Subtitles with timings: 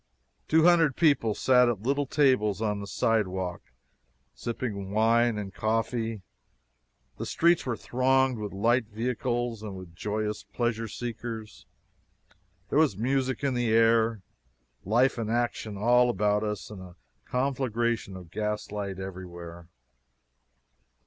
[0.47, 3.61] Two hundred people sat at little tables on the sidewalk,
[4.33, 6.23] sipping wine and coffee;
[7.17, 11.67] the streets were thronged with light vehicles and with joyous pleasure seekers;
[12.71, 14.23] there was music in the air,
[14.85, 16.95] life and action all about us, and a
[17.27, 19.67] conflagration of gaslight everywhere!